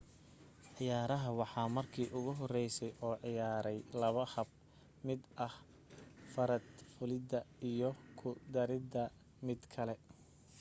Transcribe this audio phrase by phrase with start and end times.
[0.75, 4.49] ciyaaraha waxaa marka ugu horeysay oo ciyaaray laba hab
[5.05, 5.55] mid ah
[6.31, 7.39] farad fulida
[7.71, 9.03] iyo ku darida
[9.45, 9.95] mid kale